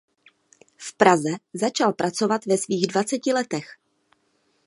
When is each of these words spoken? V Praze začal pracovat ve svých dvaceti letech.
V 0.77 0.93
Praze 0.93 1.29
začal 1.53 1.93
pracovat 1.93 2.45
ve 2.45 2.57
svých 2.57 2.87
dvaceti 2.87 3.33
letech. 3.33 3.65